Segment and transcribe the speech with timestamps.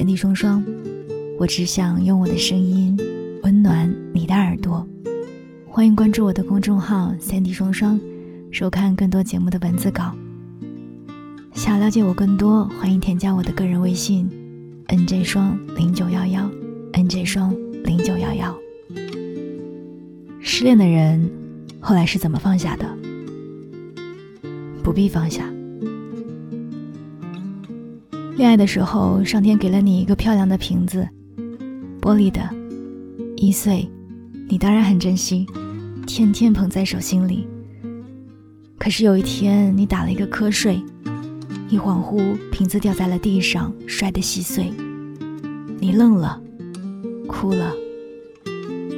[0.00, 0.64] 三 D 双双，
[1.38, 2.98] 我只想用我的声音
[3.42, 4.88] 温暖你的耳朵。
[5.68, 8.00] 欢迎关注我的公众号三 D 双双，
[8.50, 10.16] 收看更多节目的文字稿。
[11.52, 14.26] 想了解我更多，欢迎添加我的个人微信
[14.88, 16.50] ：nj 双零九幺幺
[16.94, 17.54] ，nj 双
[17.84, 18.58] 零九幺幺。
[20.40, 21.30] 失恋的人
[21.78, 22.86] 后来是怎么放下的？
[24.82, 25.44] 不必放下。
[28.40, 31.06] 恋爱的时候，上天给了你一个漂亮的瓶子，
[32.00, 32.40] 玻璃的，
[33.36, 33.86] 一碎，
[34.48, 35.44] 你当然很珍惜，
[36.06, 37.46] 天天捧在手心里。
[38.78, 40.82] 可是有一天，你打了一个瞌睡，
[41.68, 44.72] 一恍惚，瓶子掉在了地上，摔得稀碎。
[45.78, 46.40] 你愣了，
[47.28, 47.74] 哭了，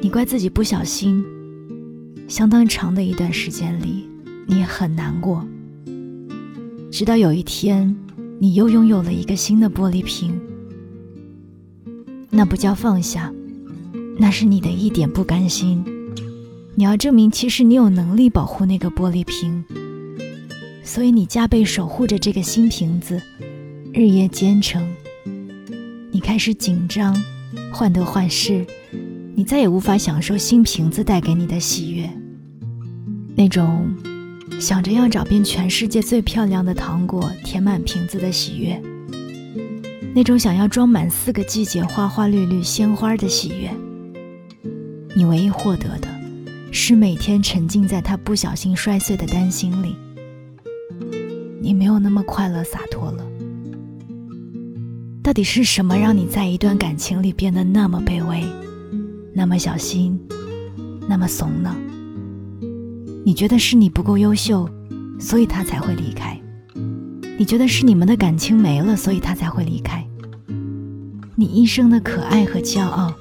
[0.00, 1.22] 你怪自己不小心。
[2.26, 4.08] 相当长的一段时间里，
[4.46, 5.46] 你很难过。
[6.90, 7.94] 直到有一天。
[8.38, 10.38] 你又拥有了一个新的玻璃瓶，
[12.28, 13.32] 那不叫放下，
[14.18, 15.82] 那是你的一点不甘心。
[16.74, 19.64] 你要证明，其实你有能力保护那个玻璃瓶，
[20.82, 23.22] 所以你加倍守护着这个新瓶子，
[23.94, 24.86] 日夜兼程。
[26.10, 27.16] 你开始紧张，
[27.72, 28.66] 患得患失，
[29.34, 32.10] 你再也无法享受新瓶子带给你的喜悦，
[33.34, 33.88] 那种。
[34.58, 38.80] 想着要找遍全世界最漂亮的糖果填满瓶子的喜悦，
[40.14, 43.70] 那种想要装满四个季节花花绿绿鲜花的喜悦，
[45.14, 46.08] 你唯一获得的，
[46.72, 49.94] 是每天沉浸在他不小心摔碎的担心里。
[51.60, 53.24] 你没有那么快乐洒脱了。
[55.22, 58.42] 到底是什么让你在一段感情里变得那么卑微，
[59.34, 60.18] 那么小心，
[61.08, 61.76] 那么怂呢？
[63.26, 64.70] 你觉得是你不够优秀，
[65.18, 66.36] 所以他才会离开；
[67.36, 70.06] 你觉得是你们的感情没了，所以他才会离开。
[71.34, 73.12] 你一生的可爱和骄傲，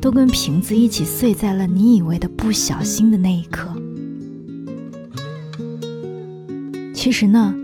[0.00, 3.72] 都跟瓶子一起碎在了你以为的不小心的那一刻。
[6.92, 7.54] 其实呢，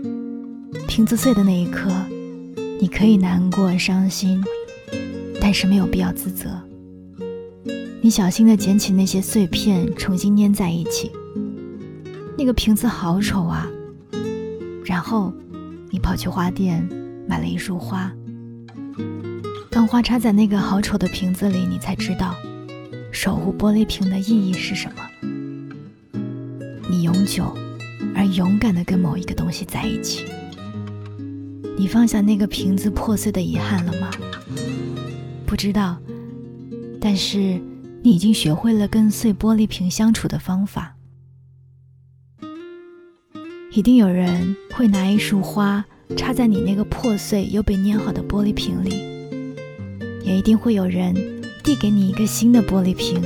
[0.87, 1.91] 瓶子碎的那一刻，
[2.79, 4.41] 你可以难过、伤心，
[5.41, 6.49] 但是没有必要自责。
[7.99, 11.11] 你小心地捡起那些碎片，重新粘在一起。
[12.39, 13.67] 那个瓶子好丑啊！
[14.85, 15.33] 然后，
[15.89, 16.87] 你跑去花店
[17.27, 18.09] 买了一束花。
[19.69, 22.33] 当花插在那个好丑的瓶子里，你才知道，
[23.11, 25.03] 守护玻璃瓶的意义是什么。
[26.89, 27.53] 你永久
[28.15, 30.23] 而勇敢地跟某一个东西在一起。
[31.77, 34.09] 你放下那个瓶子破碎的遗憾了吗？
[35.45, 35.97] 不知道，
[37.01, 37.59] 但是
[38.01, 40.95] 你已经学会了跟碎玻璃瓶相处的方法。
[43.79, 45.85] 一定有人会拿一束花
[46.17, 48.89] 插在你那个破碎又被粘好的玻璃瓶里，
[50.21, 51.15] 也一定会有人
[51.63, 53.21] 递给你一个新的玻璃瓶，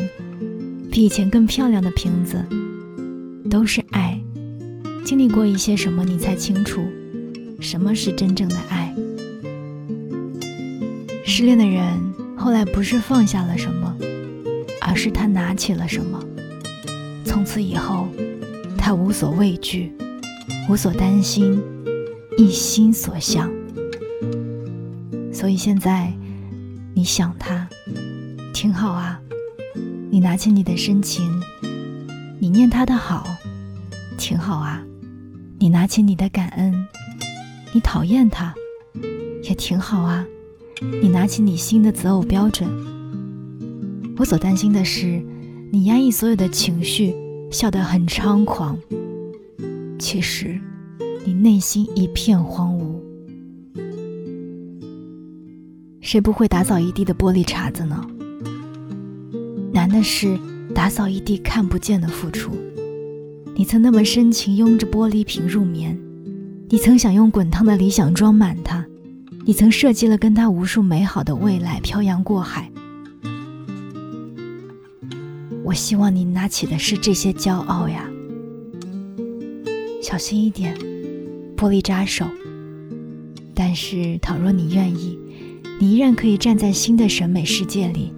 [0.91, 2.46] 比以前更漂亮的瓶子。
[3.50, 4.22] 都是爱，
[5.03, 6.84] 经历过一些什么，你才清楚
[7.59, 8.94] 什么是真正的爱。
[11.25, 11.84] 失恋的人
[12.38, 13.97] 后来不是放下了什么，
[14.81, 16.24] 而是他拿起了什么。
[17.25, 18.08] 从此以后，
[18.78, 19.91] 他无所畏惧。
[20.69, 21.62] 无所担心，
[22.38, 23.51] 一心所向。
[25.31, 26.12] 所以现在，
[26.94, 27.68] 你想他，
[28.53, 29.19] 挺好啊。
[30.09, 31.29] 你拿起你的深情，
[32.40, 33.28] 你念他的好，
[34.18, 34.81] 挺好啊。
[35.59, 36.73] 你拿起你的感恩，
[37.73, 38.53] 你讨厌他，
[39.44, 40.25] 也挺好啊。
[41.02, 42.69] 你拿起你新的择偶标准。
[44.18, 45.22] 我所担心的是，
[45.72, 47.13] 你压抑所有的情绪，
[47.52, 48.78] 笑得很猖狂。
[50.03, 50.59] 其实，
[51.25, 53.02] 你内心一片荒芜。
[56.02, 58.06] 谁不会打扫一地的玻璃碴子呢？
[59.72, 60.38] 难的是
[60.75, 62.52] 打扫一地看不见的付出。
[63.56, 65.97] 你曾那么深情拥着玻璃瓶入眠，
[66.68, 68.85] 你曾想用滚烫的理想装满它，
[69.46, 72.70] 你曾设计了跟他无数美好的未来，漂洋过海。
[75.64, 78.09] 我希望你拿起的是这些骄傲呀。
[80.13, 80.77] 小心一点，
[81.57, 82.27] 玻璃扎手。
[83.55, 85.17] 但是，倘若你愿意，
[85.79, 88.13] 你依然可以站在新的审美世界里，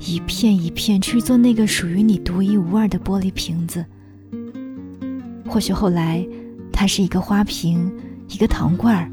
[0.00, 3.82] 一片一片去做那个属于你独一无二的玻璃瓶子。
[5.48, 6.22] 或许后来，
[6.70, 7.90] 它是一个花瓶，
[8.28, 9.10] 一个糖罐儿，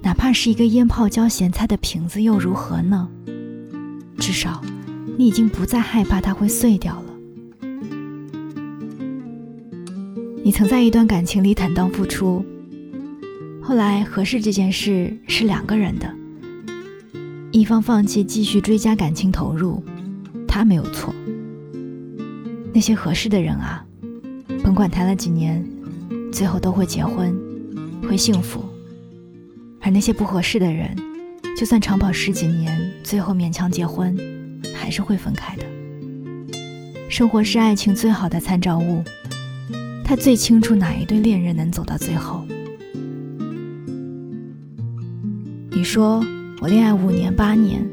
[0.00, 3.08] 哪怕是一个腌泡椒咸菜的瓶子，又如何呢？
[4.20, 4.62] 至少，
[5.16, 7.07] 你已经不再害怕它会碎掉了。
[10.48, 12.42] 你曾在一段感情里坦荡付出，
[13.62, 16.10] 后来合适这件事是两个人的，
[17.52, 19.84] 一方放弃继续追加感情投入，
[20.48, 21.14] 他没有错。
[22.72, 23.84] 那些合适的人啊，
[24.64, 25.62] 甭管谈了几年，
[26.32, 27.38] 最后都会结婚，
[28.08, 28.62] 会幸福；
[29.82, 30.96] 而那些不合适的人，
[31.58, 34.16] 就算长跑十几年，最后勉强结婚，
[34.74, 35.64] 还是会分开的。
[37.10, 39.04] 生活是爱情最好的参照物，
[40.08, 42.42] 他最清楚哪一对恋人能走到最后。
[45.70, 46.24] 你说
[46.62, 47.86] 我恋爱五年八年，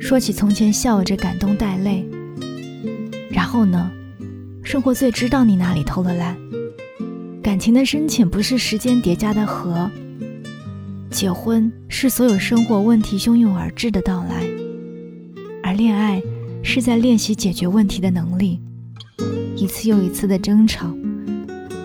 [0.00, 2.08] 说起从前笑着感动带泪，
[3.30, 3.90] 然后呢？
[4.62, 6.34] 生活最知道你哪里偷了懒。
[7.42, 9.90] 感情的深浅不是时间叠加的河。
[11.10, 14.46] 结婚是所有生活问题汹涌而至的到来，
[15.62, 16.22] 而恋爱
[16.62, 18.58] 是在练习解决问题的能力。
[19.54, 20.90] 一次又一次的争吵，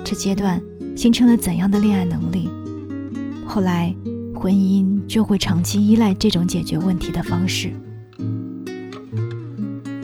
[0.05, 0.61] 这阶段
[0.95, 2.47] 形成了怎样的恋爱能力？
[3.43, 3.93] 后来
[4.35, 7.73] 婚姻就会长期依赖这种解决问题的方式。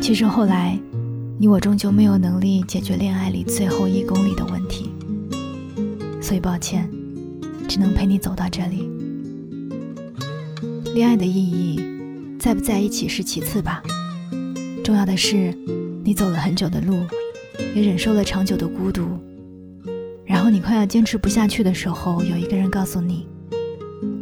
[0.01, 0.75] 其实后来，
[1.37, 4.89] 你我终究没有能力解决恋爱里最后一公里的问题，
[6.19, 6.89] 所以抱歉，
[7.67, 8.89] 只能陪你走到这里。
[10.95, 11.79] 恋爱的意义，
[12.39, 13.83] 在不在一起是其次吧，
[14.83, 15.55] 重要的是，
[16.03, 17.05] 你走了很久的路，
[17.75, 19.07] 也忍受了长久的孤独，
[20.41, 23.27] 然后你快要坚持不下去的时候，有一个人告诉你，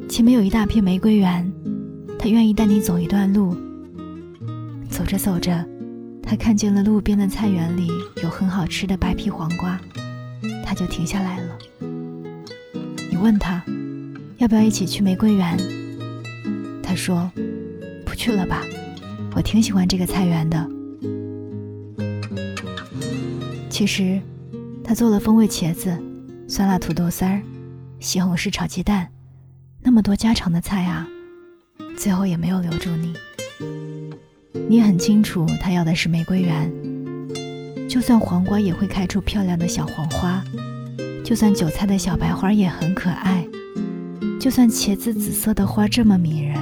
[0.10, 1.50] 前面有一大片玫瑰园，
[2.19, 3.56] 他愿意带你走一段路。
[4.89, 5.66] 走着走着，
[6.21, 7.88] 他看见了路边的菜园里
[8.21, 9.80] 有很好吃的白皮黄瓜，
[10.66, 11.57] 他就停下来了。
[13.10, 13.63] 你问他，
[14.39, 15.57] 要不要一起去玫瑰园？
[16.83, 17.31] 他说
[18.06, 18.66] ：“不去了吧，
[19.38, 20.69] 我挺喜欢这个菜园的。”
[23.71, 24.19] 其实，
[24.83, 25.98] 他做了风味茄子、
[26.51, 27.40] 酸辣土豆丝儿、
[28.00, 29.07] 西红柿炒鸡蛋，
[29.84, 31.07] 那么多家常的菜啊，
[31.96, 33.13] 最后也没有留住你。
[34.68, 36.74] 你很清楚，他要的是玫瑰园。
[37.88, 40.44] 就算黄瓜也会开出漂亮的小黄花，
[41.24, 43.48] 就算韭菜的小白花也很可爱，
[44.42, 46.57] 就算茄子紫色的花这么迷人。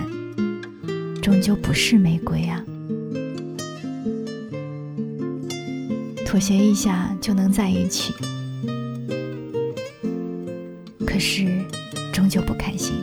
[1.21, 2.61] 终究不是玫瑰啊！
[6.25, 8.13] 妥协一下就能在一起，
[11.17, 11.47] 可是
[12.13, 12.93] 终究不开心。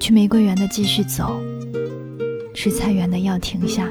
[0.00, 1.40] 去玫瑰园的继续走，
[2.52, 3.88] 去菜园的要停下，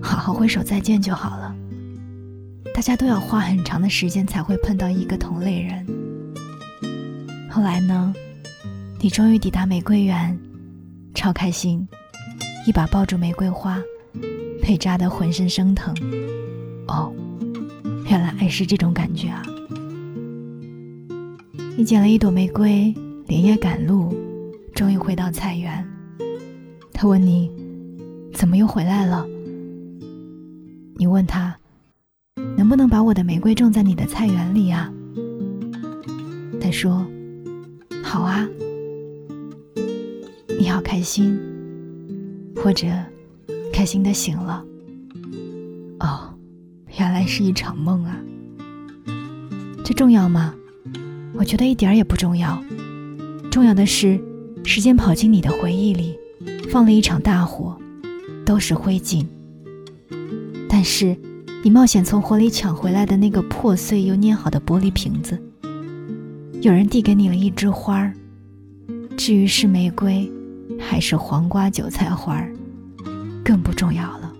[0.00, 1.54] 好好挥手再见就好了。
[2.72, 5.86] 大家都要花很长的时间才会碰到一个同类人。
[7.50, 8.14] 后来呢？
[8.98, 10.34] 你终于抵达玫瑰园。
[11.14, 11.86] 超开心，
[12.66, 13.78] 一把抱住玫瑰花，
[14.62, 15.94] 被扎得浑身生疼。
[16.86, 17.12] 哦，
[18.06, 19.42] 原来爱是这种感觉啊！
[21.78, 22.92] 你捡了一朵玫瑰，
[23.28, 24.12] 连夜赶路，
[24.74, 25.88] 终于回到菜园。
[26.92, 27.48] 他问你，
[28.34, 29.24] 怎么又回来了？
[30.96, 31.56] 你问他，
[32.56, 34.92] 能不能把我的玫瑰种在你的菜园里啊？
[36.60, 37.06] 他说，
[38.02, 38.44] 好啊。
[40.58, 41.38] 你好开心，
[42.56, 42.88] 或者
[43.72, 44.64] 开心的醒了。
[46.00, 46.34] 哦，
[46.98, 48.20] 原来是一场梦啊！
[49.84, 50.56] 这重要吗？
[51.38, 52.62] 我觉得一点儿也不重要。
[53.50, 54.20] 重要的是，
[54.64, 56.18] 时间跑进你的回忆里，
[56.70, 57.78] 放了一场大火，
[58.44, 59.24] 都是灰烬。
[60.68, 61.16] 但是，
[61.62, 65.40] 你冒险从火里抢回来的那个破碎又捏好的玻璃瓶子，
[66.60, 68.12] 有人递给你了一枝花儿。
[69.16, 70.30] 至于是玫瑰。
[70.78, 72.52] 还是黄瓜、韭菜花儿，
[73.42, 74.32] 更不重要了。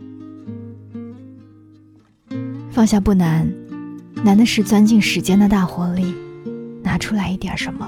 [2.71, 3.51] 放下不难，
[4.23, 6.15] 难的是钻进时间的大火里，
[6.89, 7.87] 拿出来一点什么。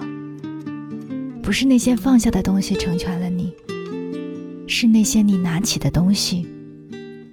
[1.42, 3.50] 不是那些放下的东西成全了你，
[4.66, 6.46] 是那些你拿起的东西，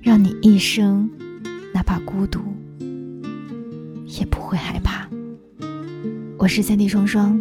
[0.01, 1.09] 让你一生，
[1.73, 2.39] 哪怕孤独，
[4.05, 5.09] 也不会害怕。
[6.37, 7.37] 我是三弟双双，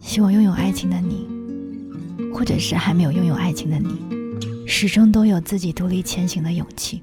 [0.00, 1.28] 希望拥有爱情的你。
[2.34, 7.00] 或者是还没有拥有爱情的你，始终都有自己独立前行的勇气。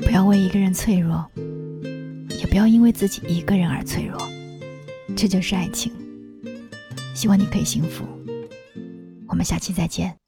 [0.00, 1.24] 不要为一个人脆弱，
[2.40, 4.18] 也不要因为自己一个人而脆弱。
[5.16, 5.90] 这就是爱情。
[7.14, 8.04] 希望你可以幸福。
[9.26, 10.25] 我们下期再见。